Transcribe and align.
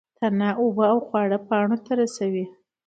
تنه 0.17 0.49
اوبه 0.61 0.85
او 0.93 0.99
خواړه 1.07 1.37
پاڼو 1.47 1.77
ته 1.85 1.91
رسوي 2.01 2.45